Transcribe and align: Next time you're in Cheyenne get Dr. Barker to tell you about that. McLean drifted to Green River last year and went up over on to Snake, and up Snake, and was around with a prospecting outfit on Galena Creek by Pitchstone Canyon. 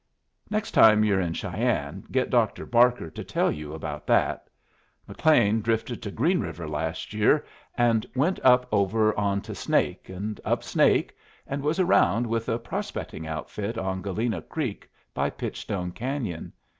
Next 0.49 0.71
time 0.71 1.03
you're 1.03 1.21
in 1.21 1.33
Cheyenne 1.33 2.05
get 2.11 2.31
Dr. 2.31 2.65
Barker 2.65 3.11
to 3.11 3.23
tell 3.23 3.51
you 3.51 3.75
about 3.75 4.07
that. 4.07 4.47
McLean 5.07 5.61
drifted 5.61 6.01
to 6.01 6.09
Green 6.09 6.39
River 6.39 6.67
last 6.67 7.13
year 7.13 7.45
and 7.77 8.03
went 8.15 8.39
up 8.43 8.65
over 8.71 9.15
on 9.15 9.41
to 9.41 9.53
Snake, 9.53 10.09
and 10.09 10.41
up 10.43 10.63
Snake, 10.63 11.15
and 11.45 11.61
was 11.61 11.79
around 11.79 12.25
with 12.25 12.49
a 12.49 12.57
prospecting 12.57 13.27
outfit 13.27 13.77
on 13.77 14.01
Galena 14.01 14.41
Creek 14.41 14.89
by 15.13 15.29
Pitchstone 15.29 15.91
Canyon. 15.91 16.51